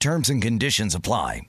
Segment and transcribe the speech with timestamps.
[0.00, 1.42] Terms and conditions apply.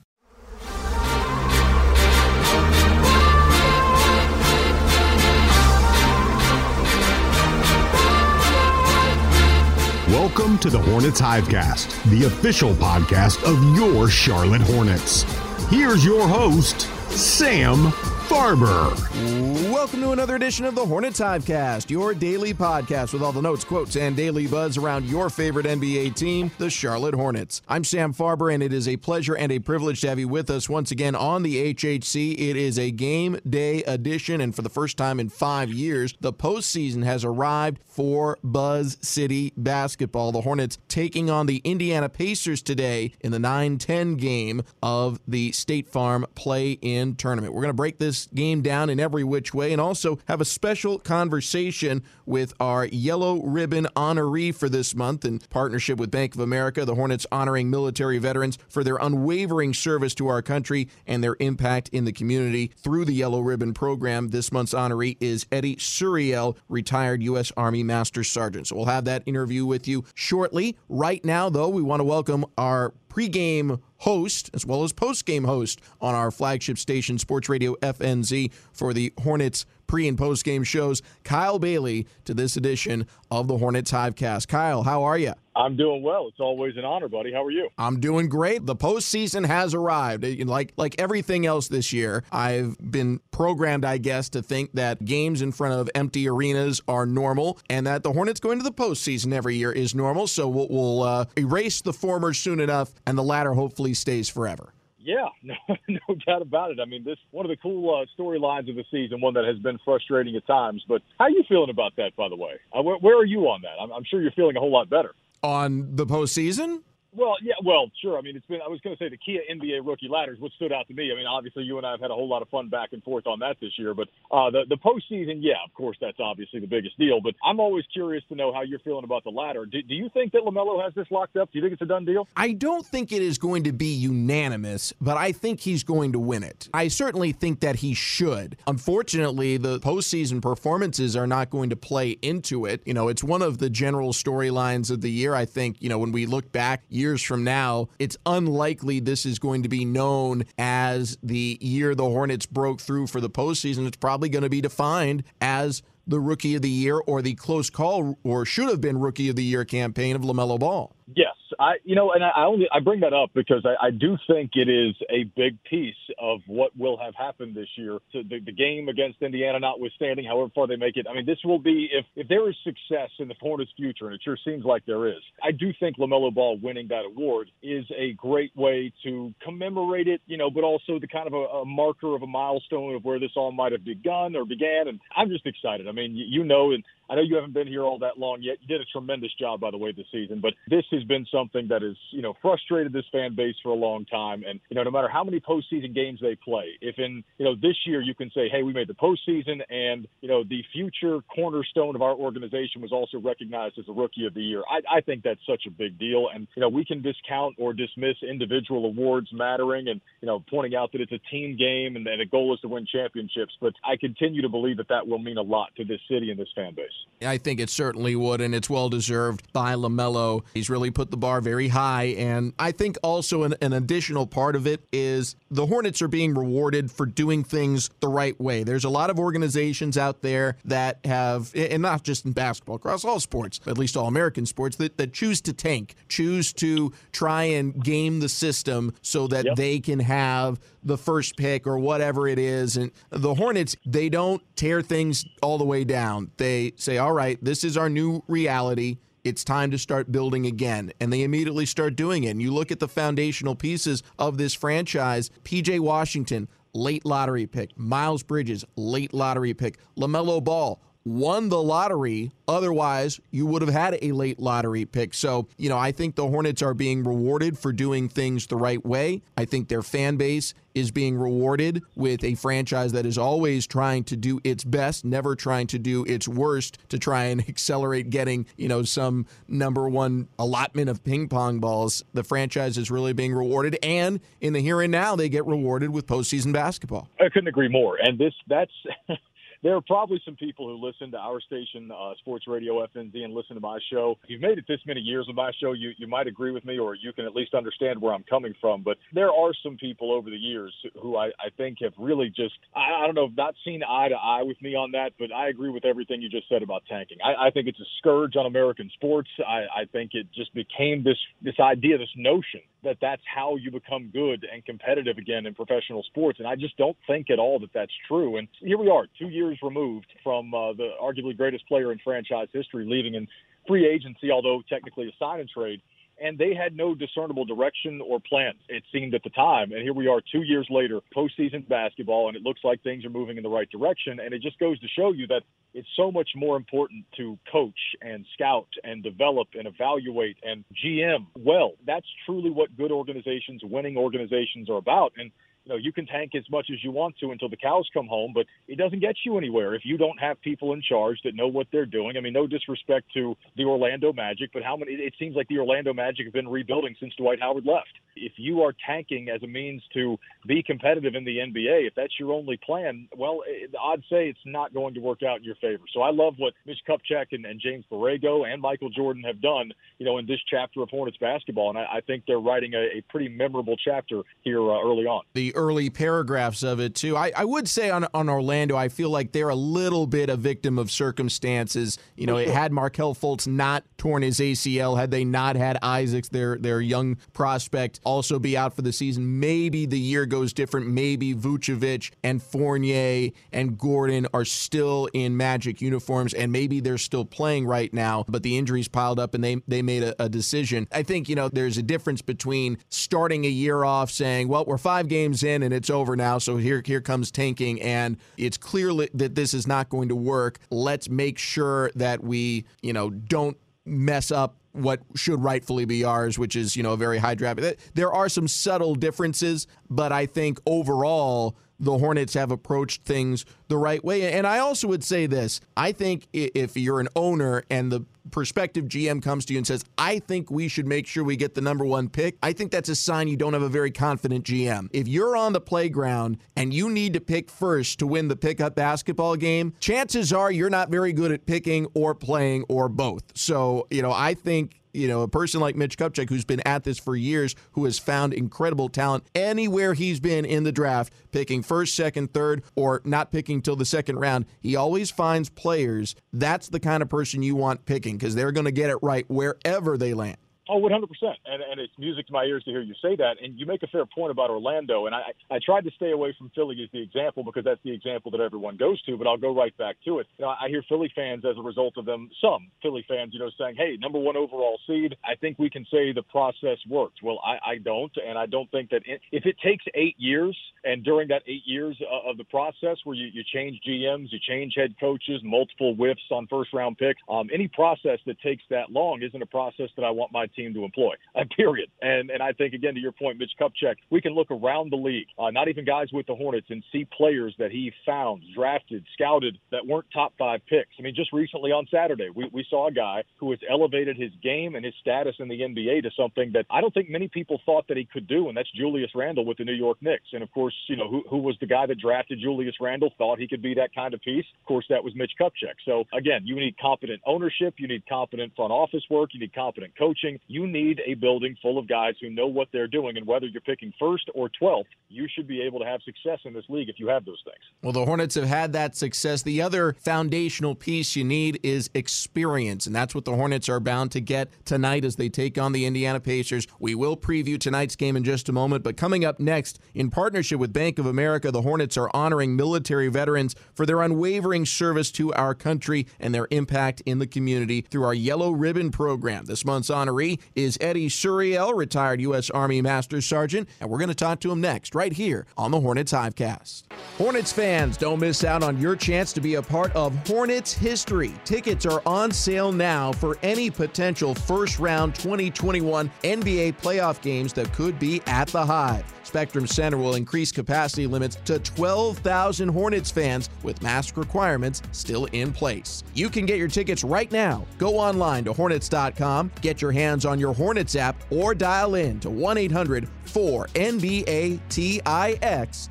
[10.09, 15.23] Welcome to the Hornets Hivecast, the official podcast of your Charlotte Hornets.
[15.69, 17.93] Here's your host, Sam
[18.31, 19.69] Farber.
[19.69, 23.65] Welcome to another edition of the Hornets Hivecast, your daily podcast with all the notes,
[23.65, 27.61] quotes, and daily buzz around your favorite NBA team, the Charlotte Hornets.
[27.67, 30.49] I'm Sam Farber, and it is a pleasure and a privilege to have you with
[30.49, 32.33] us once again on the HHC.
[32.39, 36.31] It is a game day edition, and for the first time in five years, the
[36.31, 40.31] postseason has arrived for Buzz City basketball.
[40.31, 45.51] The Hornets taking on the Indiana Pacers today in the 9 10 game of the
[45.51, 47.53] State Farm play in tournament.
[47.53, 50.45] We're going to break this game down in every which way and also have a
[50.45, 56.41] special conversation with our yellow ribbon honoree for this month in partnership with Bank of
[56.41, 56.85] America.
[56.85, 61.89] The Hornets honoring military veterans for their unwavering service to our country and their impact
[61.89, 64.29] in the community through the yellow ribbon program.
[64.29, 67.51] This month's honoree is Eddie Suriel, retired U.S.
[67.57, 68.67] Army Master Sergeant.
[68.67, 70.77] So we'll have that interview with you shortly.
[70.89, 75.81] Right now, though, we want to welcome our pregame host as well as postgame host
[75.99, 81.01] on our flagship station, Sports Radio FNZ, for the Hornets pre and post game shows,
[81.25, 84.47] Kyle Bailey, to this edition of the Hornets Hivecast.
[84.47, 85.33] Kyle, how are you?
[85.53, 86.29] I'm doing well.
[86.29, 87.33] It's always an honor, buddy.
[87.33, 87.67] How are you?
[87.77, 88.65] I'm doing great.
[88.65, 90.23] The postseason has arrived.
[90.47, 95.41] Like like everything else this year, I've been programmed, I guess, to think that games
[95.41, 99.33] in front of empty arenas are normal, and that the Hornets going to the postseason
[99.33, 100.27] every year is normal.
[100.27, 104.71] So we'll, we'll uh, erase the former soon enough, and the latter hopefully stays forever.
[105.03, 105.55] Yeah, no,
[105.87, 106.79] no doubt about it.
[106.81, 109.57] I mean, this one of the cool uh, storylines of the season, one that has
[109.57, 110.83] been frustrating at times.
[110.87, 112.53] But how are you feeling about that, by the way?
[112.77, 113.81] Uh, where, where, are you on that?
[113.81, 115.13] I'm, I'm sure you're feeling a whole lot better
[115.43, 116.81] on the postseason.
[117.13, 118.17] Well, yeah, well, sure.
[118.17, 118.61] I mean, it's been.
[118.65, 120.39] I was going to say the Kia NBA rookie ladders.
[120.39, 121.11] What stood out to me.
[121.11, 123.03] I mean, obviously, you and I have had a whole lot of fun back and
[123.03, 123.93] forth on that this year.
[123.93, 127.19] But uh, the the postseason, yeah, of course, that's obviously the biggest deal.
[127.19, 129.65] But I'm always curious to know how you're feeling about the ladder.
[129.65, 131.51] Do, do you think that LaMelo has this locked up?
[131.51, 132.29] Do you think it's a done deal?
[132.37, 136.19] I don't think it is going to be unanimous, but I think he's going to
[136.19, 136.69] win it.
[136.73, 138.55] I certainly think that he should.
[138.67, 142.81] Unfortunately, the postseason performances are not going to play into it.
[142.85, 145.35] You know, it's one of the general storylines of the year.
[145.35, 149.39] I think you know when we look back years from now it's unlikely this is
[149.39, 153.87] going to be known as the year the Hornets broke through for the postseason.
[153.87, 157.69] It's probably going to be defined as the rookie of the year or the close
[157.69, 160.95] call or should have been rookie of the year campaign of LaMelo Ball.
[161.15, 164.17] Yes, I you know, and I only I bring that up because I, I do
[164.27, 167.99] think it is a big piece of what will have happened this year.
[168.13, 171.05] The, the game against Indiana, notwithstanding, however far they make it.
[171.07, 174.15] I mean, this will be if if there is success in the Hornets' future, and
[174.15, 175.21] it sure seems like there is.
[175.43, 180.21] I do think LaMelo Ball winning that award is a great way to commemorate it,
[180.25, 183.19] you know, but also the kind of a, a marker of a milestone of where
[183.19, 184.87] this all might have begun or began.
[184.87, 185.87] And I'm just excited.
[185.87, 188.37] I mean, you, you know, and I know you haven't been here all that long
[188.41, 188.59] yet.
[188.61, 191.67] You did a tremendous job, by the way, this season, but this has been something
[191.67, 194.43] that has, you know, frustrated this fan base for a long time.
[194.47, 197.53] And, you know, no matter how many postseason games they play, if in, you know,
[197.53, 201.19] this year you can say, hey, we made the postseason and, you know, the future
[201.35, 204.63] cornerstone of our organization was also recognized as a rookie of the year.
[204.71, 206.29] I, I think that's such a big deal.
[206.33, 210.77] And, you know, we can discount or dismiss individual awards mattering and, you know, pointing
[210.77, 213.51] out that it's a team game and, and a goal is to win championships.
[213.59, 216.39] But I continue to believe that that will mean a lot to this city and
[216.39, 216.87] this fan base.
[217.23, 220.43] I think it certainly would, and it's well deserved by LaMelo.
[220.53, 222.15] He's really put the bar very high.
[222.17, 226.33] And I think also an, an additional part of it is the Hornets are being
[226.33, 228.63] rewarded for doing things the right way.
[228.63, 233.05] There's a lot of organizations out there that have, and not just in basketball, across
[233.05, 237.43] all sports, at least all American sports, that, that choose to tank, choose to try
[237.43, 239.55] and game the system so that yep.
[239.55, 242.77] they can have the first pick or whatever it is.
[242.77, 246.31] And the Hornets, they don't tear things all the way down.
[246.37, 248.97] They say, all right, this is our new reality.
[249.23, 250.91] It's time to start building again.
[250.99, 252.29] And they immediately start doing it.
[252.29, 257.77] And you look at the foundational pieces of this franchise PJ Washington, late lottery pick.
[257.77, 259.77] Miles Bridges, late lottery pick.
[259.97, 262.31] LaMelo Ball, won the lottery.
[262.47, 265.13] Otherwise, you would have had a late lottery pick.
[265.13, 268.83] So, you know, I think the Hornets are being rewarded for doing things the right
[268.85, 269.21] way.
[269.37, 274.03] I think their fan base is being rewarded with a franchise that is always trying
[274.05, 278.45] to do its best, never trying to do its worst to try and accelerate getting,
[278.57, 282.03] you know, some number one allotment of ping pong balls.
[282.13, 283.77] The franchise is really being rewarded.
[283.83, 287.09] And in the here and now, they get rewarded with postseason basketball.
[287.19, 287.97] I couldn't agree more.
[287.97, 288.71] And this, that's.
[289.63, 293.33] there are probably some people who listen to our station, uh, Sports Radio FNZ, and
[293.33, 294.17] listen to my show.
[294.23, 296.65] If you've made it this many years of my show, you, you might agree with
[296.65, 298.81] me or you can at least understand where I'm coming from.
[298.81, 302.55] But there are some people over the years who I, I think have really just,
[302.75, 305.49] I, I don't know, not seen eye to eye with me on that, but I
[305.49, 307.17] agree with everything you just said about tanking.
[307.23, 309.29] I, I think it's a scourge on American sports.
[309.47, 313.71] I, I think it just became this, this idea, this notion that that's how you
[313.71, 316.39] become good and competitive again in professional sports.
[316.39, 318.37] And I just don't think at all that that's true.
[318.37, 322.47] And here we are, two years removed from uh, the arguably greatest player in franchise
[322.53, 323.27] history leaving in
[323.67, 325.81] free agency, although technically a sign and trade
[326.21, 329.71] and they had no discernible direction or plan, it seemed at the time.
[329.71, 333.09] And here we are two years later, postseason basketball, and it looks like things are
[333.09, 334.19] moving in the right direction.
[334.19, 335.41] And it just goes to show you that
[335.73, 341.27] it's so much more important to coach and scout and develop and evaluate and GM
[341.37, 341.73] well.
[341.85, 345.13] That's truly what good organizations, winning organizations are about.
[345.17, 345.31] And
[345.65, 348.07] you know, you can tank as much as you want to until the cows come
[348.07, 351.35] home, but it doesn't get you anywhere if you don't have people in charge that
[351.35, 352.17] know what they're doing.
[352.17, 354.93] I mean, no disrespect to the Orlando Magic, but how many?
[354.93, 357.89] It seems like the Orlando Magic have been rebuilding since Dwight Howard left.
[358.15, 360.17] If you are tanking as a means to
[360.47, 363.41] be competitive in the NBA, if that's your only plan, well,
[363.83, 365.83] I'd say it's not going to work out in your favor.
[365.93, 369.71] So I love what Mitch Kupchak and, and James Borrego and Michael Jordan have done,
[369.97, 372.97] you know, in this chapter of Hornets basketball, and I, I think they're writing a,
[372.97, 375.23] a pretty memorable chapter here uh, early on.
[375.33, 377.15] The early paragraphs of it too.
[377.17, 380.35] I, I would say on on Orlando, I feel like they're a little bit a
[380.35, 381.97] victim of circumstances.
[382.15, 386.29] You know, it had Markelle Fultz not torn his ACL, had they not had Isaacs,
[386.29, 390.87] their their young prospect, also be out for the season, maybe the year goes different.
[390.87, 397.25] Maybe Vucevic and Fournier and Gordon are still in Magic uniforms, and maybe they're still
[397.25, 400.87] playing right now, but the injuries piled up and they they made a, a decision.
[400.91, 404.77] I think you know there's a difference between starting a year off saying, well, we're
[404.77, 406.37] five games in and it's over now.
[406.37, 410.59] So here here comes tanking, and it's clear that this is not going to work.
[410.69, 416.39] Let's make sure that we you know don't mess up what should rightfully be ours,
[416.39, 417.61] which is you know a very high draft.
[417.93, 423.77] There are some subtle differences, but I think overall the Hornets have approached things the
[423.77, 424.31] right way.
[424.31, 428.85] And I also would say this I think if you're an owner and the prospective
[428.85, 431.61] GM comes to you and says, I think we should make sure we get the
[431.61, 434.89] number one pick, I think that's a sign you don't have a very confident GM.
[434.93, 438.75] If you're on the playground and you need to pick first to win the pickup
[438.75, 443.23] basketball game, chances are you're not very good at picking or playing or both.
[443.35, 446.83] So, you know, I think you know, a person like Mitch Kupchak, who's been at
[446.83, 451.63] this for years, who has found incredible talent anywhere he's been in the draft, picking
[451.63, 456.15] first, second, third, or not picking till the second round, he always finds players.
[456.33, 459.25] That's the kind of person you want picking because they're going to get it right
[459.29, 460.37] wherever they land.
[460.73, 461.03] Oh, 100%.
[461.45, 463.35] And, and it's music to my ears to hear you say that.
[463.43, 465.05] And you make a fair point about Orlando.
[465.05, 467.91] And I, I tried to stay away from Philly as the example because that's the
[467.91, 470.27] example that everyone goes to, but I'll go right back to it.
[470.37, 473.39] You know, I hear Philly fans as a result of them, some Philly fans, you
[473.39, 477.19] know, saying, hey, number one overall seed, I think we can say the process worked.
[477.21, 478.13] Well, I, I don't.
[478.25, 481.63] And I don't think that it, if it takes eight years and during that eight
[481.65, 486.21] years of the process where you, you change GMs, you change head coaches, multiple whiffs
[486.31, 490.05] on first round picks, um, any process that takes that long isn't a process that
[490.05, 491.13] I want my team team to employ.
[491.33, 491.89] Uh, period.
[492.01, 494.97] And and I think again to your point, Mitch Kupchak, we can look around the
[494.97, 499.05] league, uh, not even guys with the Hornets, and see players that he found, drafted,
[499.13, 500.89] scouted that weren't top five picks.
[500.99, 504.31] I mean, just recently on Saturday, we, we saw a guy who has elevated his
[504.43, 507.61] game and his status in the NBA to something that I don't think many people
[507.65, 510.27] thought that he could do, and that's Julius Randle with the New York Knicks.
[510.33, 513.11] And of course, you know who who was the guy that drafted Julius Randle?
[513.17, 514.45] Thought he could be that kind of piece.
[514.59, 515.75] Of course, that was Mitch Kupchak.
[515.85, 519.93] So again, you need competent ownership, you need competent front office work, you need competent
[519.97, 523.17] coaching, you need a building full of guys who know what they're doing.
[523.17, 526.53] And whether you're picking first or 12th, you should be able to have success in
[526.53, 527.63] this league if you have those things.
[527.81, 529.43] Well, the Hornets have had that success.
[529.43, 534.11] The other foundational piece you need is experience, and that's what the Hornets are bound
[534.11, 536.67] to get tonight as they take on the Indiana Pacers.
[536.79, 540.59] We will preview tonight's game in just a moment, but coming up next, in partnership
[540.59, 545.33] with Bank of America, the Hornets are honoring military veterans for their unwavering service to
[545.33, 549.45] our country and their impact in the community through our Yellow Ribbon program.
[549.45, 552.49] This month's honoree is Eddie Suriel, retired U.S.
[552.49, 555.79] Army Master Sergeant, and we're going to talk to him next, right here on the
[555.79, 556.83] Hornets Hivecast.
[557.21, 561.31] Hornets fans, don't miss out on your chance to be a part of Hornets history.
[561.45, 567.71] Tickets are on sale now for any potential first round 2021 NBA playoff games that
[567.73, 569.05] could be at the Hive.
[569.21, 575.53] Spectrum Center will increase capacity limits to 12,000 Hornets fans with mask requirements still in
[575.53, 576.03] place.
[576.15, 577.67] You can get your tickets right now.
[577.77, 582.31] Go online to Hornets.com, get your hands on your Hornets app, or dial in to
[582.31, 584.59] 1 800 4 NBA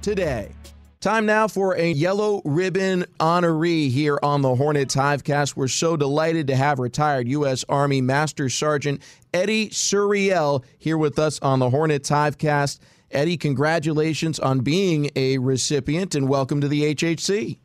[0.03, 0.51] today.
[1.01, 5.57] Time now for a yellow ribbon honoree here on the Hornets Hivecast.
[5.57, 7.65] We're so delighted to have retired U.S.
[7.71, 9.01] Army Master Sergeant
[9.33, 12.81] Eddie Suriel here with us on the Hornets Hivecast.
[13.11, 17.57] Eddie, congratulations on being a recipient and welcome to the HHC.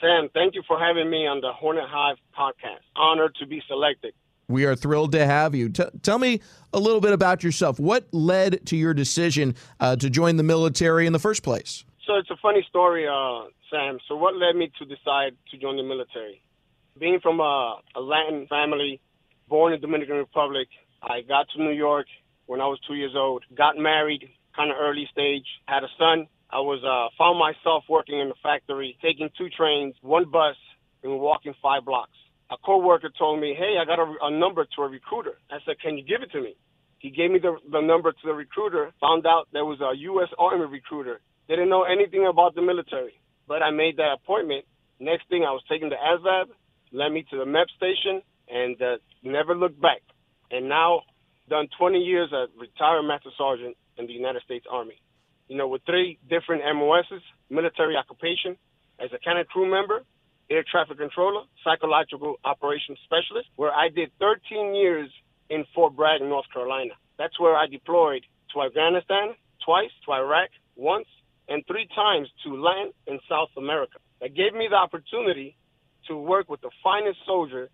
[0.00, 2.80] Sam, thank you for having me on the Hornet Hive podcast.
[2.96, 4.14] Honored to be selected.
[4.48, 5.68] We are thrilled to have you.
[5.68, 6.40] T- tell me
[6.72, 7.78] a little bit about yourself.
[7.78, 11.84] What led to your decision uh, to join the military in the first place?
[12.08, 13.98] So it's a funny story, uh, Sam.
[14.08, 16.40] So what led me to decide to join the military?
[16.98, 18.98] Being from a, a Latin family,
[19.46, 20.68] born in Dominican Republic,
[21.02, 22.06] I got to New York
[22.46, 23.44] when I was two years old.
[23.54, 24.24] Got married,
[24.56, 25.44] kind of early stage.
[25.66, 26.28] Had a son.
[26.48, 30.56] I was uh, found myself working in the factory, taking two trains, one bus,
[31.02, 32.16] and walking five blocks.
[32.50, 35.78] A coworker told me, "Hey, I got a, a number to a recruiter." I said,
[35.82, 36.56] "Can you give it to me?"
[37.00, 38.92] He gave me the, the number to the recruiter.
[39.02, 40.30] Found out there was a U.S.
[40.38, 41.20] Army recruiter
[41.56, 44.64] didn't know anything about the military, but I made that appointment.
[45.00, 46.46] Next thing, I was taken to ASVAB,
[46.92, 50.02] led me to the MEP station, and uh, never looked back.
[50.50, 51.02] And now,
[51.48, 55.00] done 20 years as retired master sergeant in the United States Army.
[55.48, 58.56] You know, with three different MOSs, military occupation,
[59.00, 60.02] as a cannon crew member,
[60.50, 65.10] air traffic controller, psychological operations specialist, where I did 13 years
[65.50, 66.92] in Fort Bragg, North Carolina.
[67.18, 68.24] That's where I deployed
[68.54, 71.06] to Afghanistan twice, to Iraq once,
[71.48, 73.98] and three times to land in South America.
[74.20, 75.56] That gave me the opportunity
[76.08, 77.68] to work with the finest soldier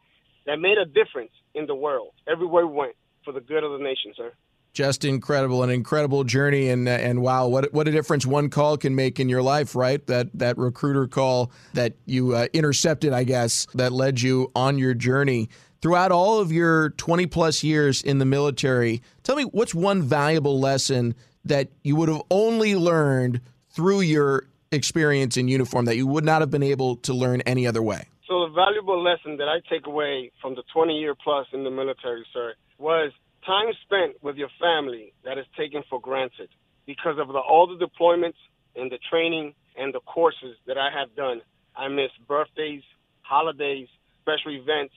[0.47, 3.79] that made a difference in the world everywhere we went for the good of the
[3.79, 4.33] nation, sir.
[4.73, 8.97] Just incredible, an incredible journey, and and wow, what what a difference one call can
[8.97, 10.05] make in your life, right?
[10.09, 14.93] That that recruiter call that you uh, intercepted, I guess, that led you on your
[14.93, 15.49] journey
[15.81, 19.01] throughout all of your 20 plus years in the military.
[19.23, 21.15] Tell me, what's one valuable lesson
[21.45, 23.43] that you would have only learned
[23.75, 27.67] through your experience in uniform that you would not have been able to learn any
[27.67, 28.07] other way?
[28.29, 31.71] So, the valuable lesson that I take away from the 20 year plus in the
[31.71, 33.13] military, sir, was
[33.45, 36.49] time spent with your family that is taken for granted
[36.87, 38.41] because of the, all the deployments
[38.77, 41.43] and the training and the courses that I have done.
[41.77, 42.83] I miss birthdays,
[43.23, 43.89] holidays,
[44.23, 44.95] special events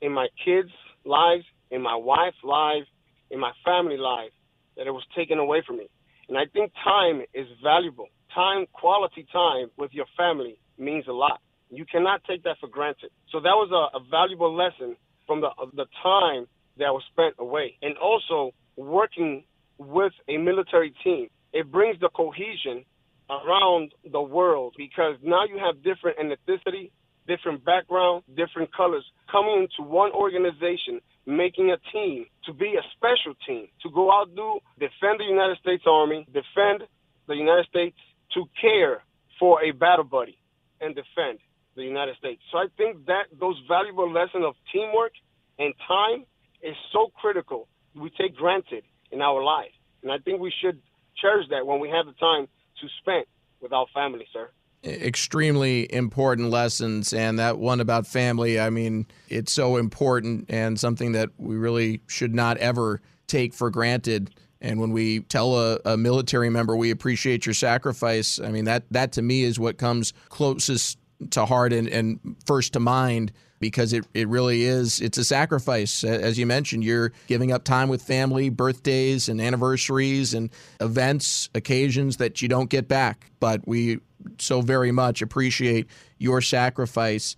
[0.00, 0.70] in my kids'
[1.04, 2.86] lives, in my wife's life,
[3.30, 4.30] in my family life
[4.76, 5.88] that it was taken away from me.
[6.28, 8.08] And I think time is valuable
[8.38, 11.40] time, quality time with your family means a lot.
[11.70, 13.10] You cannot take that for granted.
[13.32, 16.46] So that was a, a valuable lesson from the the time
[16.78, 19.44] that was spent away, and also working
[19.78, 21.28] with a military team.
[21.52, 22.84] It brings the cohesion
[23.28, 26.90] around the world because now you have different ethnicity,
[27.26, 33.34] different background, different colors coming into one organization, making a team to be a special
[33.46, 36.88] team to go out do defend the United States Army, defend
[37.26, 37.96] the United States
[38.34, 39.02] to care
[39.38, 40.38] for a battle buddy
[40.80, 41.38] and defend
[41.76, 42.42] the United States.
[42.50, 45.12] So I think that those valuable lessons of teamwork
[45.58, 46.24] and time
[46.62, 47.68] is so critical.
[47.94, 49.70] We take granted in our life.
[50.02, 50.80] And I think we should
[51.16, 52.46] cherish that when we have the time
[52.80, 53.24] to spend
[53.60, 54.50] with our family, sir.
[54.84, 61.10] extremely important lessons and that one about family i mean it's so important and something
[61.10, 64.30] that we really should not ever take for granted
[64.60, 68.84] and when we tell a, a, military member we appreciate your sacrifice i mean that
[68.90, 70.98] that to me is what comes closest
[71.30, 76.04] to heart and, and first to mind because it, it really is it's a sacrifice
[76.04, 80.50] as you mentioned you're giving up time with family birthdays and anniversaries and
[80.80, 83.98] events occasions that you don't get back but we
[84.38, 85.86] so very much appreciate
[86.18, 87.36] your sacrifice.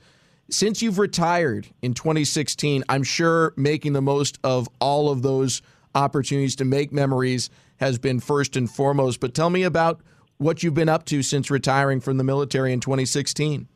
[0.51, 5.63] Since you've retired in 2016, I'm sure making the most of all of those
[5.95, 9.21] opportunities to make memories has been first and foremost.
[9.21, 10.01] But tell me about
[10.39, 13.69] what you've been up to since retiring from the military in 2016.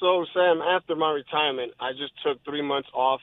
[0.00, 3.20] So, Sam, after my retirement, I just took three months off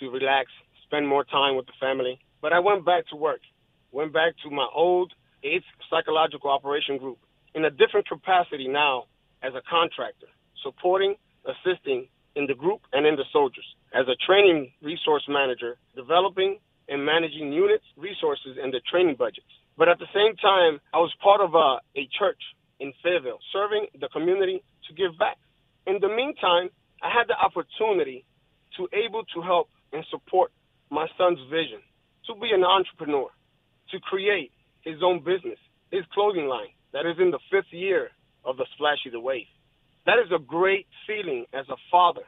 [0.00, 0.50] to relax,
[0.84, 2.20] spend more time with the family.
[2.40, 3.40] But I went back to work,
[3.92, 5.12] went back to my old
[5.44, 7.18] 8th Psychological Operation Group
[7.54, 9.04] in a different capacity now
[9.42, 10.26] as a contractor,
[10.62, 13.66] supporting, assisting in the group and in the soldiers.
[13.92, 16.58] As a training resource manager, developing
[16.88, 19.46] and managing units, resources, and the training budgets.
[19.76, 22.40] But at the same time, I was part of a, a church
[22.80, 25.38] in Fayetteville, serving the community to give back.
[25.86, 26.68] In the meantime,
[27.02, 28.24] I had the opportunity
[28.76, 30.52] to able to help and support
[30.90, 31.80] my son's vision,
[32.26, 33.28] to be an entrepreneur,
[33.90, 35.58] to create his own business,
[35.90, 38.10] his clothing line, that is in the fifth year
[38.44, 39.46] of the Splashy the Wave.
[40.06, 42.22] That is a great feeling as a father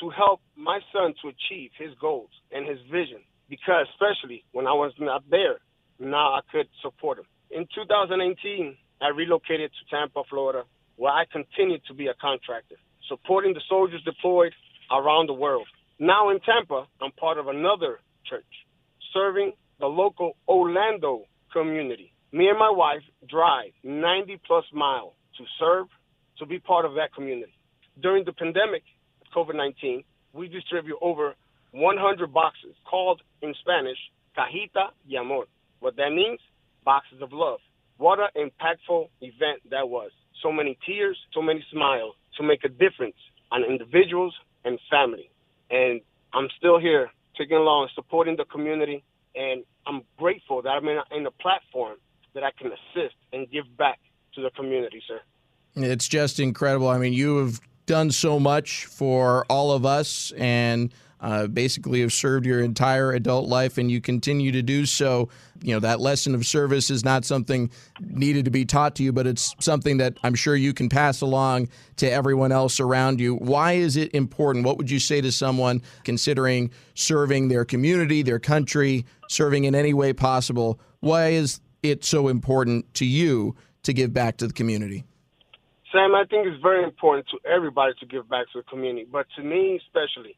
[0.00, 4.72] to help my son to achieve his goals and his vision because especially when I
[4.72, 5.58] was not there,
[5.98, 7.24] now I could support him.
[7.50, 10.64] In 2018, I relocated to Tampa, Florida,
[10.96, 12.76] where I continued to be a contractor,
[13.08, 14.52] supporting the soldiers deployed
[14.90, 15.66] around the world.
[15.98, 18.44] Now in Tampa, I'm part of another church,
[19.12, 25.86] serving the local Orlando community me and my wife drive 90 plus miles to serve,
[26.38, 27.52] to be part of that community.
[28.00, 28.82] During the pandemic,
[29.34, 31.34] COVID 19, we distribute over
[31.72, 33.98] 100 boxes called in Spanish,
[34.36, 35.46] Cajita y Amor.
[35.80, 36.40] What that means,
[36.84, 37.60] boxes of love.
[37.98, 40.10] What an impactful event that was.
[40.42, 43.16] So many tears, so many smiles to make a difference
[43.50, 44.34] on individuals
[44.64, 45.30] and family.
[45.70, 46.00] And
[46.32, 51.16] I'm still here taking along, supporting the community, and I'm grateful that I'm in a,
[51.16, 51.96] in a platform
[52.34, 53.98] that I can assist and give back
[54.34, 55.20] to the community, sir.
[55.74, 56.88] It's just incredible.
[56.88, 62.12] I mean, you have done so much for all of us and uh, basically have
[62.12, 65.28] served your entire adult life and you continue to do so.
[65.62, 69.12] You know, that lesson of service is not something needed to be taught to you,
[69.12, 73.34] but it's something that I'm sure you can pass along to everyone else around you.
[73.34, 74.64] Why is it important?
[74.64, 79.94] What would you say to someone considering serving their community, their country, serving in any
[79.94, 80.80] way possible?
[81.00, 85.04] Why is it so important to you to give back to the community?
[85.92, 89.26] Sam, I think it's very important to everybody to give back to the community, but
[89.36, 90.36] to me especially,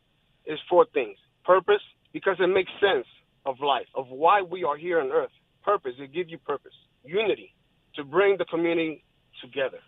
[0.50, 1.16] it's four things.
[1.44, 1.82] Purpose,
[2.12, 3.06] because it makes sense
[3.46, 5.30] of life, of why we are here on earth.
[5.64, 6.72] Purpose, it gives you purpose.
[7.04, 7.54] Unity,
[7.94, 9.04] to bring the community
[9.40, 9.78] together.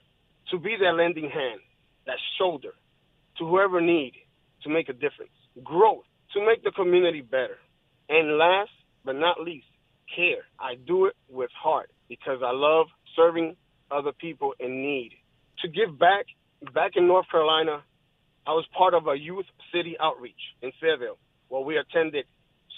[0.51, 1.61] To be that lending hand,
[2.07, 2.75] that shoulder,
[3.39, 4.13] to whoever need
[4.63, 5.33] to make a difference.
[5.65, 7.59] Growth, to make the community better.
[8.09, 8.71] And last
[9.05, 9.67] but not least,
[10.15, 10.45] care.
[10.61, 13.57] I do it with heart because I love serving
[13.91, 15.13] other people in need.
[15.63, 16.27] To give back,
[16.75, 17.83] back in North Carolina,
[18.47, 22.25] I was part of a youth city outreach in Fayetteville where we attended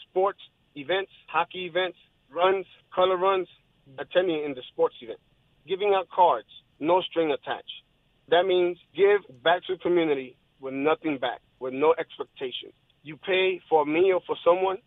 [0.09, 0.40] sports
[0.74, 1.96] events, hockey events,
[2.31, 3.48] runs, color runs,
[3.98, 5.20] attending in the sports event,
[5.66, 6.48] giving out cards,
[6.81, 7.72] no string attached.
[8.29, 12.72] That means give back to the community with nothing back, with no expectation.
[13.03, 14.79] You pay for a meal for someone,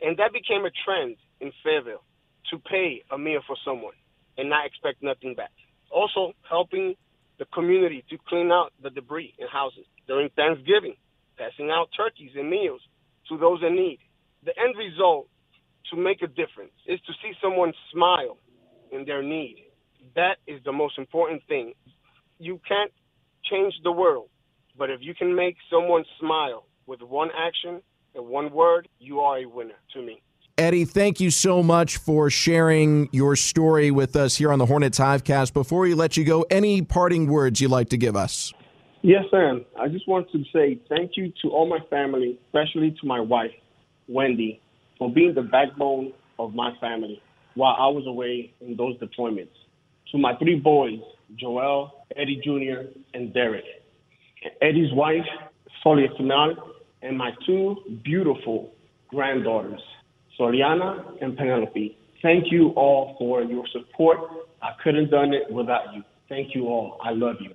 [0.00, 2.02] and that became a trend in Fayetteville
[2.50, 3.94] to pay a meal for someone
[4.36, 5.52] and not expect nothing back.
[5.90, 6.94] Also, helping
[7.38, 10.96] the community to clean out the debris in houses during Thanksgiving,
[11.36, 12.80] passing out turkeys and meals
[13.28, 13.98] to those in need.
[14.44, 15.28] The end result
[15.90, 18.38] to make a difference is to see someone smile
[18.90, 19.64] in their need.
[20.14, 21.74] That is the most important thing.
[22.38, 22.92] You can't
[23.44, 24.28] change the world,
[24.76, 27.82] but if you can make someone smile with one action
[28.14, 30.22] and one word, you are a winner to me.
[30.58, 34.98] Eddie, thank you so much for sharing your story with us here on the Hornets
[34.98, 35.54] Hivecast.
[35.54, 38.52] Before we let you go, any parting words you'd like to give us?
[39.00, 39.64] Yes, Sam.
[39.80, 43.50] I just want to say thank you to all my family, especially to my wife,
[44.08, 44.60] Wendy,
[44.98, 47.22] for being the backbone of my family
[47.54, 49.56] while I was away in those deployments.
[50.10, 51.00] To my three boys,
[51.36, 53.64] Joel, Eddie Jr., and Derek.
[54.60, 55.24] Eddie's wife,
[55.84, 56.56] Solia Final,
[57.00, 58.74] and my two beautiful
[59.08, 59.80] granddaughters,
[60.38, 61.96] Soriana, and Penelope.
[62.22, 64.18] Thank you all for your support.
[64.62, 66.02] I couldn't have done it without you.
[66.28, 66.98] Thank you all.
[67.02, 67.54] I love you.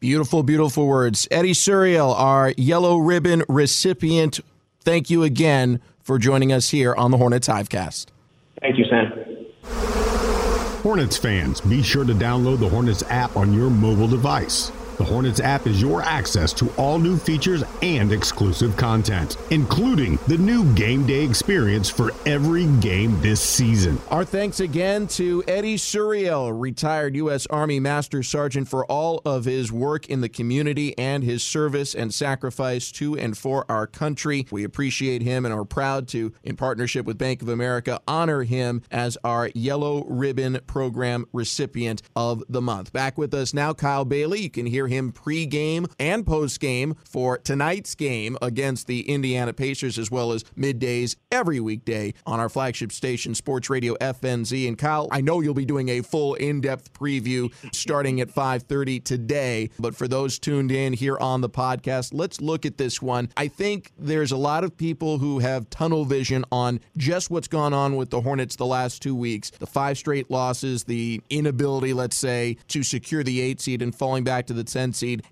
[0.00, 1.26] Beautiful, beautiful words.
[1.30, 4.38] Eddie Suriel, our yellow ribbon recipient,
[4.80, 8.06] thank you again for joining us here on the Hornets Hivecast.
[8.60, 9.12] Thank you, Sam.
[10.82, 14.70] Hornets fans, be sure to download the Hornets app on your mobile device.
[14.98, 20.38] The Hornets app is your access to all new features and exclusive content, including the
[20.38, 24.00] new game day experience for every game this season.
[24.10, 27.46] Our thanks again to Eddie Suriel, retired U.S.
[27.46, 32.12] Army Master Sergeant, for all of his work in the community and his service and
[32.12, 34.48] sacrifice to and for our country.
[34.50, 38.82] We appreciate him and are proud to, in partnership with Bank of America, honor him
[38.90, 42.92] as our Yellow Ribbon Program recipient of the month.
[42.92, 44.40] Back with us now, Kyle Bailey.
[44.40, 50.10] You can hear him pre-game and post-game for tonight's game against the Indiana Pacers, as
[50.10, 54.66] well as middays every weekday on our flagship station, Sports Radio FNZ.
[54.68, 59.70] And Kyle, I know you'll be doing a full in-depth preview starting at 5:30 today.
[59.78, 63.30] But for those tuned in here on the podcast, let's look at this one.
[63.36, 67.72] I think there's a lot of people who have tunnel vision on just what's gone
[67.72, 72.16] on with the Hornets the last two weeks, the five straight losses, the inability, let's
[72.16, 74.77] say, to secure the eight seed and falling back to the 10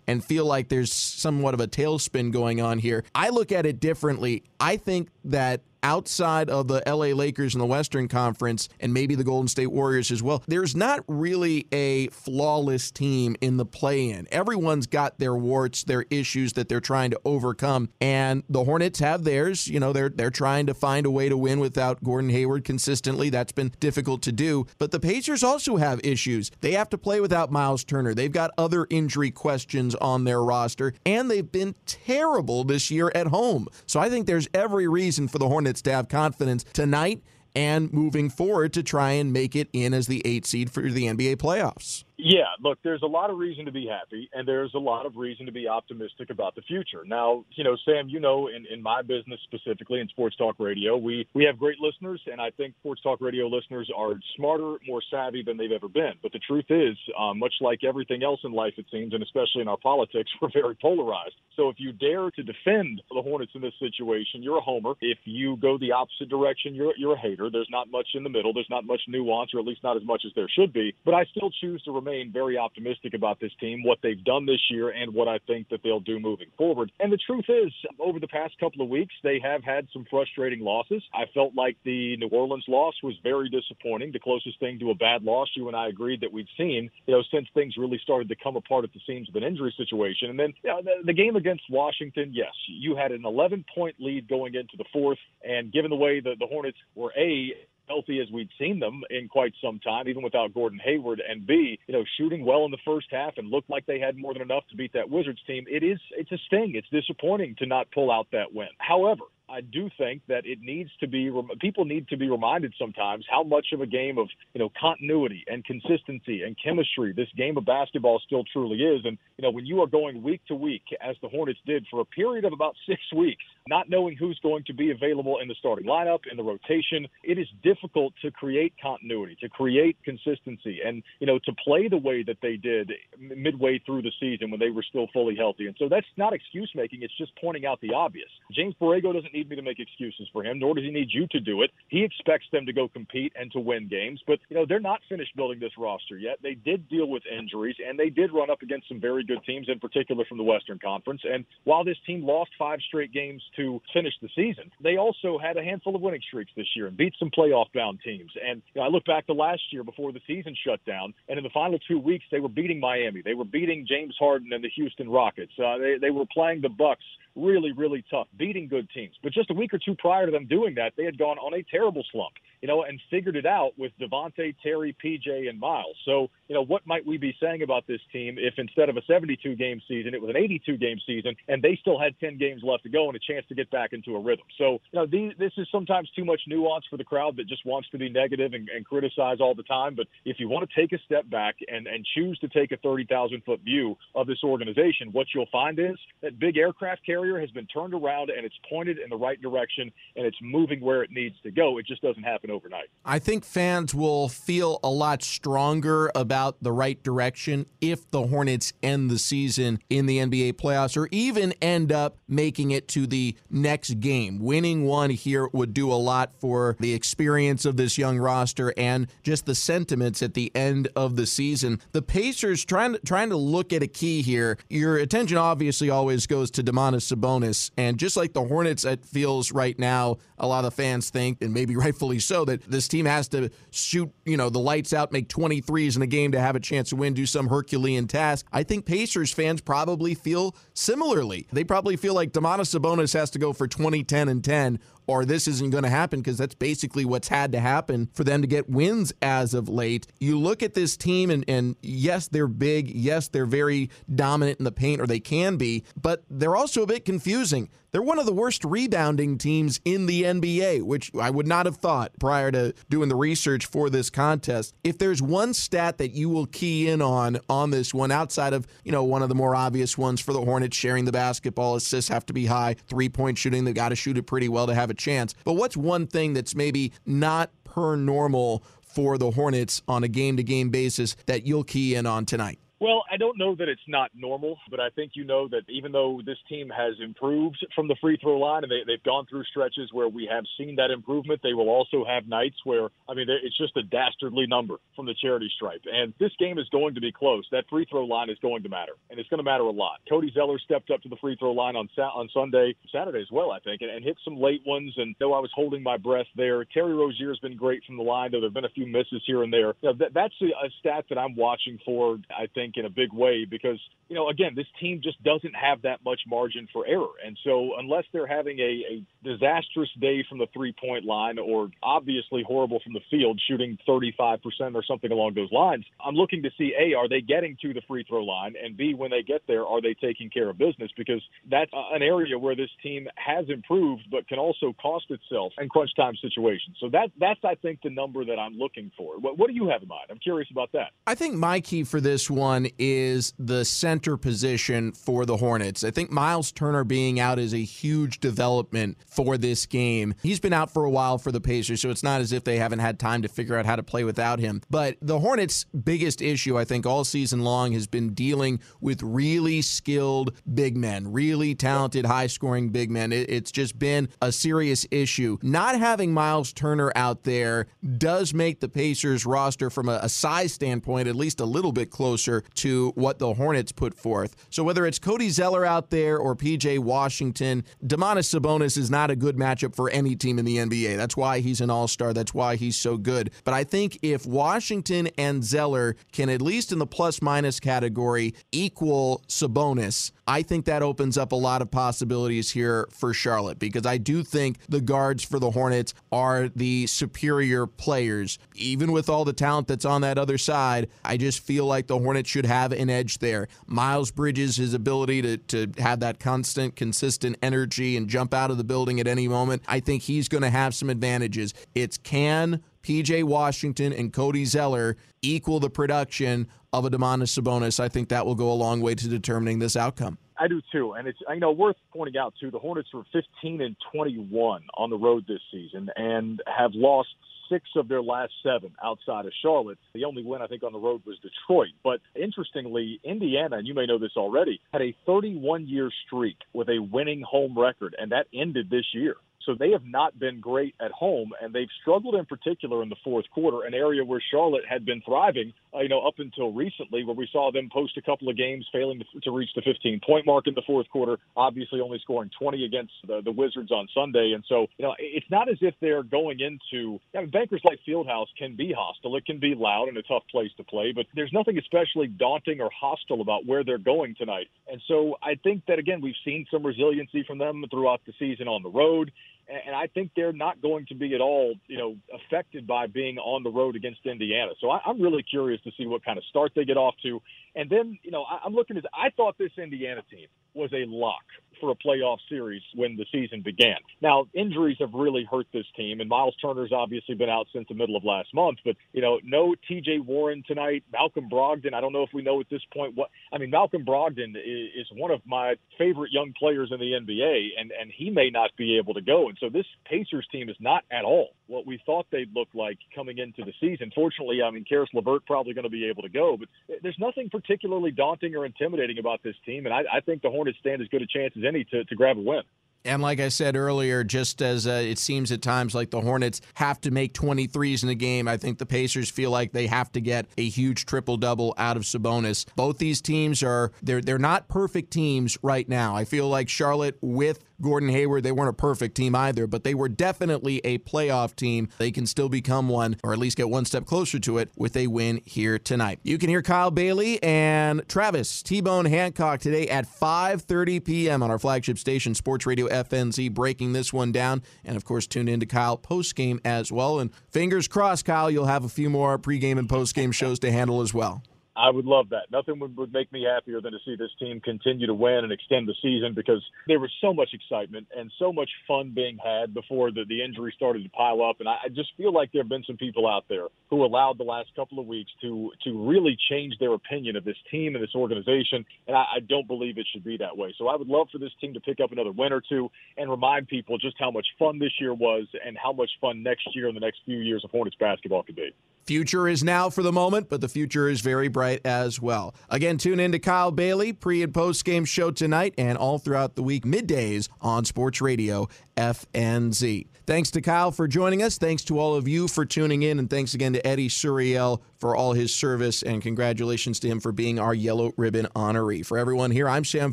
[0.07, 3.05] and feel like there's somewhat of a tailspin going on here.
[3.15, 4.43] I look at it differently.
[4.61, 9.23] I think that outside of the LA Lakers in the Western Conference and maybe the
[9.23, 14.27] Golden State Warriors as well, there's not really a flawless team in the play in.
[14.33, 17.89] Everyone's got their warts, their issues that they're trying to overcome.
[18.01, 19.69] And the Hornets have theirs.
[19.69, 23.31] You know, they're they're trying to find a way to win without Gordon Hayward consistently.
[23.31, 24.67] That's been difficult to do.
[24.79, 26.51] But the Pacers also have issues.
[26.63, 28.13] They have to play without Miles Turner.
[28.13, 33.29] They've got other injury questions on their roster, and they've been terrible this year at
[33.29, 33.69] home.
[33.87, 37.23] So I think there's every reason for the Hornets to have confidence tonight
[37.55, 41.07] and moving forward to try and make it in as the eight seed for the
[41.07, 42.05] NBA playoffs.
[42.19, 45.17] Yeah, look, there's a lot of reason to be happy, and there's a lot of
[45.17, 47.05] reason to be optimistic about the future.
[47.05, 50.97] Now, you know, Sam, you know, in, in my business specifically in Sports Talk Radio,
[50.97, 55.03] we, we have great listeners, and I think Sports Talk Radio listeners are smarter, more
[55.11, 56.15] savvy than they've ever been.
[56.23, 59.61] But the truth is, um, much like everything else in life, it seems, and especially
[59.61, 61.35] in our politics, we're very polarized.
[61.55, 64.95] So if you dare to defend the Hornets in this situation, you're a homer.
[65.03, 67.51] If you go the opposite direction, you're, you're a hater.
[67.51, 68.55] There's not much in the middle.
[68.55, 70.95] There's not much nuance, or at least not as much as there should be.
[71.05, 71.93] But I still choose to
[72.33, 75.81] very optimistic about this team, what they've done this year, and what I think that
[75.83, 76.93] they'll do moving forward.
[77.01, 80.61] And the truth is, over the past couple of weeks, they have had some frustrating
[80.61, 81.03] losses.
[81.15, 84.95] I felt like the New Orleans loss was very disappointing, the closest thing to a
[84.95, 88.29] bad loss you and I agreed that we'd seen, you know, since things really started
[88.29, 90.31] to come apart at the seams of an injury situation.
[90.31, 93.97] And then you know, the, the game against Washington, yes, you had an 11 point
[93.99, 97.53] lead going into the fourth, and given the way that the Hornets were A,
[97.89, 101.79] healthy as we'd seen them in quite some time, even without Gordon Hayward, and B,
[101.87, 104.43] you know, shooting well in the first half and looked like they had more than
[104.43, 105.65] enough to beat that Wizards team.
[105.69, 106.73] It is it's a sting.
[106.75, 108.69] It's disappointing to not pull out that win.
[108.79, 113.25] However, I do think that it needs to be people need to be reminded sometimes
[113.31, 117.57] how much of a game of you know continuity and consistency and chemistry this game
[117.57, 119.03] of basketball still truly is.
[119.05, 122.01] And you know when you are going week to week as the Hornets did for
[122.01, 125.55] a period of about six weeks, not knowing who's going to be available in the
[125.59, 131.03] starting lineup in the rotation, it is difficult to create continuity, to create consistency, and
[131.21, 134.71] you know to play the way that they did midway through the season when they
[134.71, 135.67] were still fully healthy.
[135.67, 138.29] And so that's not excuse making; it's just pointing out the obvious.
[138.53, 141.27] James Borrego doesn't need me to make excuses for him, nor does he need you
[141.31, 141.71] to do it.
[141.89, 145.01] He expects them to go compete and to win games, but you know they're not
[145.09, 146.39] finished building this roster yet.
[146.43, 149.69] They did deal with injuries and they did run up against some very good teams,
[149.69, 151.21] in particular from the Western Conference.
[151.25, 155.57] And while this team lost five straight games to finish the season, they also had
[155.57, 158.31] a handful of winning streaks this year and beat some playoff-bound teams.
[158.47, 161.39] And you know, I look back to last year before the season shut down, and
[161.39, 164.63] in the final two weeks they were beating Miami, they were beating James Harden and
[164.63, 165.53] the Houston Rockets.
[165.59, 167.05] Uh, they they were playing the Bucks
[167.37, 169.15] really, really tough, beating good teams.
[169.23, 171.55] But just a week or two prior to them doing that, they had gone on
[171.55, 175.97] a terrible slump, you know, and figured it out with Devontae, Terry, PJ, and Miles.
[176.05, 179.03] So, you know, what might we be saying about this team if instead of a
[179.07, 182.63] 72 game season, it was an 82 game season and they still had 10 games
[182.65, 184.47] left to go and a chance to get back into a rhythm?
[184.59, 187.67] So, you know, these, this is sometimes too much nuance for the crowd that just
[187.67, 189.95] wants to be negative and, and criticize all the time.
[189.95, 192.77] But if you want to take a step back and, and choose to take a
[192.79, 197.41] 30,000 foot view of this organization, what you'll find is that big aircraft carrier Carrier
[197.41, 201.03] has been turned around and it's pointed in the right direction and it's moving where
[201.03, 201.79] it needs to go.
[201.79, 202.89] It just doesn't happen overnight.
[203.05, 208.73] I think fans will feel a lot stronger about the right direction if the Hornets
[208.83, 213.37] end the season in the NBA playoffs or even end up making it to the
[213.51, 214.39] next game.
[214.39, 219.09] Winning one here would do a lot for the experience of this young roster and
[219.23, 221.81] just the sentiments at the end of the season.
[221.93, 224.59] The Pacers trying to, trying to look at a key here.
[224.69, 229.53] Your attention obviously always goes to Domantas Sabonis, and just like the Hornets, it feels
[229.53, 233.07] right now a lot of the fans think, and maybe rightfully so, that this team
[233.07, 236.57] has to shoot you know the lights out, make 23s in a game to have
[236.57, 238.47] a chance to win, do some Herculean task.
[238.53, 241.47] I think Pacers fans probably feel similarly.
[241.53, 245.25] They probably feel like Domantas Sabonis has to go for 20, 10, and 10 or
[245.25, 248.49] this isn't going to happen because that's basically what's had to happen for them to
[248.49, 250.07] get wins as of late.
[250.19, 252.91] You look at this team, and, and yes, they're big.
[252.91, 256.87] Yes, they're very dominant in the paint, or they can be, but they're also a
[256.87, 257.69] bit confusing.
[257.97, 261.77] They're one of the worst rebounding teams in the NBA, which I would not have
[261.79, 264.75] thought prior to doing the research for this contest.
[264.85, 268.67] If there's one stat that you will key in on on this one, outside of
[268.85, 272.11] you know one of the more obvious ones for the Hornets, sharing the basketball, assists
[272.11, 274.75] have to be high, three point shooting, they've got to shoot it pretty well to
[274.75, 275.35] have a chance.
[275.45, 280.37] But what's one thing that's maybe not per normal for the Hornets on a game
[280.37, 282.59] to game basis that you'll key in on tonight?
[282.79, 285.93] Well, I don't know that it's not normal, but I think you know that even
[285.93, 289.45] though this team has improved from the free throw line and they, they've gone through
[289.45, 293.29] stretches where we have seen that improvement, they will also have nights where, I mean,
[293.31, 295.83] it's just a dastardly number from the charity stripe.
[295.91, 297.47] And this game is going to be close.
[297.51, 300.01] That free throw line is going to matter, and it's going to matter a lot.
[300.07, 303.53] Cody Zeller stepped up to the free throw line on on Sunday, Saturday as well,
[303.53, 304.93] I think, and, and hit some late ones.
[304.99, 308.03] And though I was holding my breath there, Terry Rozier has been great from the
[308.03, 309.73] line, though there have been a few misses here and there.
[309.81, 312.91] You know, that, that's a, a stat that I'm watching for, I think, in a
[312.91, 316.87] big way because, you know, again, this team just doesn't have that much margin for
[316.87, 317.15] error.
[317.25, 321.69] And so unless they're having a, a disastrous day from the three point line or
[321.83, 324.41] obviously horrible from the field, shooting 35%
[324.75, 327.83] or something along those lines, I'm looking to see A, are they getting to the
[327.87, 328.55] free throw line?
[328.63, 330.91] And B, when they get there, are they taking care of business?
[330.97, 335.69] Because that's an area where this team has improved, but can also cost itself in
[335.69, 336.77] crunch time situations.
[336.81, 339.19] So that that's, I think, the number that I'm looking for.
[339.19, 340.07] What, what do you have in mind?
[340.11, 340.93] I'm curious about that.
[341.07, 345.85] I think my key for this one is the center position for the Hornets.
[345.85, 350.15] I think Miles Turner being out is a huge development for this game.
[350.23, 352.59] He's been out for a while for the Pacers, so it's not as if they
[352.59, 354.63] haven't had time to figure out how to play without him.
[354.71, 359.63] But the Hornets' biggest issue, I think, all season long has been dealing with really
[359.63, 363.13] skilled big men, really talented, high scoring big men.
[363.13, 365.39] It's just been a serious issue.
[365.43, 367.67] Not having Miles Turner out there
[367.99, 372.43] does make the Pacers roster, from a, size standpoint, at least a little bit closer
[372.55, 374.37] to what the Hornets put forth.
[374.51, 379.17] So whether it's Cody Zeller out there or PJ Washington, Domantas Sabonis is not a
[379.17, 380.97] good matchup for any team in the NBA.
[380.97, 382.13] That's why he's an all star.
[382.13, 383.31] That's why he's so good.
[383.45, 388.35] But I think if Washington and Zeller can, at least in the plus minus category,
[388.53, 393.87] equal Sabonis, I think that opens up a lot of possibilities here for Charlotte because
[393.87, 398.39] I do think the guards for the Hornets are the superior players.
[398.55, 401.99] Even with all the talent that's on that other side, I just feel like the
[401.99, 403.47] Hornets should have an edge there.
[403.67, 408.59] Miles Bridges, his ability to, to have that constant, consistent energy and jump out of
[408.59, 411.55] the building at any moment, I think he's going to have some advantages.
[411.75, 417.89] It's can PJ Washington and Cody Zeller equal the production of a Domantas Sabonis, I
[417.89, 420.19] think that will go a long way to determining this outcome.
[420.39, 422.53] I do too, and it's you know worth pointing out too.
[422.53, 427.09] The Hornets were 15 and 21 on the road this season, and have lost
[427.51, 429.79] six of their last seven outside of Charlotte.
[429.95, 431.71] The only win I think on the road was Detroit.
[431.83, 436.69] But interestingly, Indiana, and you may know this already, had a 31 year streak with
[436.69, 439.17] a winning home record, and that ended this year.
[439.47, 442.97] So they have not been great at home, and they've struggled in particular in the
[443.05, 447.05] fourth quarter, an area where Charlotte had been thriving, uh, you know, up until recently,
[447.05, 450.01] where we saw them post a couple of games failing to, to reach the 15
[450.05, 453.87] point mark in the fourth quarter, obviously only scoring 20 against the, the Wizards on
[453.95, 454.33] Sunday.
[454.35, 457.79] And so, you know, it's not as if they're going into, I mean, Bankers Life
[457.87, 459.17] Fieldhouse can be hostile.
[459.17, 462.61] It can be loud and a tough place to play, but there's nothing especially daunting
[462.61, 464.49] or hostile about where they're going tonight.
[464.71, 468.49] And so I think that, again, we've seen some resiliency from them throughout the season
[468.49, 469.13] on the road
[469.49, 473.19] and I think they're not going to be at all, you know, affected by being
[473.19, 474.53] on the road against Indiana.
[474.61, 477.23] So I, I'm really curious to see what kind of start they get off to.
[477.57, 478.85] And then, you know, I, I'm looking at.
[478.93, 481.25] I thought this Indiana team was a lock
[481.61, 483.77] for a playoff series when the season began.
[484.03, 487.75] Now, injuries have really hurt this team, and Miles Turner's obviously been out since the
[487.75, 488.59] middle of last month.
[488.65, 490.01] But you know, no T.J.
[490.01, 490.85] Warren tonight.
[490.93, 491.75] Malcolm Brogdon.
[491.75, 493.11] I don't know if we know at this point what.
[493.33, 497.49] I mean, Malcolm Brogdon is, is one of my favorite young players in the NBA,
[497.59, 499.29] and and he may not be able to go.
[499.29, 502.79] And so this Pacers team is not at all what we thought they'd look like
[502.95, 503.93] coming into the season.
[503.95, 506.49] Fortunately, I mean, Caris LeVert probably going to be able to go, but
[506.83, 510.59] there's nothing particularly daunting or intimidating about this team, and I, I think the Hornets
[510.59, 512.43] stand as good a chance as any to, to grab a win.
[512.85, 516.41] And like I said earlier, just as uh, it seems at times like the Hornets
[516.55, 519.91] have to make 23s in a game, I think the Pacers feel like they have
[519.93, 522.47] to get a huge triple double out of Sabonis.
[522.55, 525.97] Both these teams are they're they're not perfect teams right now.
[525.97, 529.75] I feel like Charlotte with Gordon Hayward, they weren't a perfect team either, but they
[529.75, 531.69] were definitely a playoff team.
[531.79, 534.77] They can still become one, or at least get one step closer to it with
[534.77, 536.01] a win here tonight.
[536.03, 541.23] You can hear Kyle Bailey and Travis T-Bone Hancock today at 5:30 p.m.
[541.23, 544.43] on our flagship station, Sports Radio FNZ, breaking this one down.
[544.65, 547.01] And of course, tune in to Kyle post game as well.
[547.01, 550.53] And fingers crossed, Kyle, you'll have a few more pregame and post game shows to
[550.53, 551.23] handle as well.
[551.57, 552.31] I would love that.
[552.31, 555.33] Nothing would, would make me happier than to see this team continue to win and
[555.33, 559.55] extend the season because there was so much excitement and so much fun being had
[559.55, 561.41] before the, the injury started to pile up.
[561.41, 564.19] And I, I just feel like there have been some people out there who allowed
[564.19, 567.83] the last couple of weeks to to really change their opinion of this team and
[567.83, 568.65] this organization.
[568.87, 570.55] And I, I don't believe it should be that way.
[570.59, 573.11] So I would love for this team to pick up another win or two and
[573.11, 576.69] remind people just how much fun this year was and how much fun next year
[576.69, 578.53] and the next few years of Hornets basketball could be.
[578.87, 582.33] Future is now for the moment, but the future is very bright as well.
[582.49, 586.37] Again, tune in to Kyle Bailey, pre and post game show tonight and all throughout
[586.37, 589.87] the week, middays on Sports Radio FNZ.
[590.07, 591.37] Thanks to Kyle for joining us.
[591.37, 593.01] Thanks to all of you for tuning in.
[593.01, 595.83] And thanks again to Eddie Suriel for all his service.
[595.83, 598.87] And congratulations to him for being our Yellow Ribbon honoree.
[598.87, 599.93] For everyone here, I'm Sam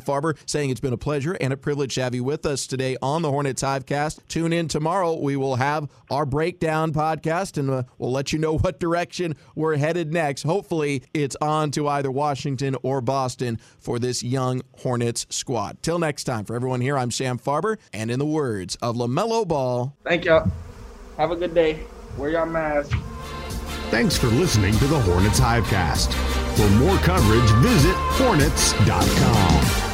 [0.00, 2.96] Farber saying it's been a pleasure and a privilege to have you with us today
[3.02, 4.20] on the Hornets Hivecast.
[4.28, 5.18] Tune in tomorrow.
[5.18, 9.76] We will have our breakdown podcast and uh, we'll let you know what direction we're
[9.76, 10.44] headed next.
[10.44, 15.82] Hopefully, it's on to either Washington or Boston for this young Hornets squad.
[15.82, 17.78] Till next time, for everyone here, I'm Sam Farber.
[17.92, 20.50] And in the words of LaMelo Ball, Thank y'all.
[21.16, 21.80] Have a good day.
[22.16, 22.96] Wear your mask.
[23.90, 26.12] Thanks for listening to the Hornets Hivecast.
[26.56, 29.93] For more coverage, visit hornets.com.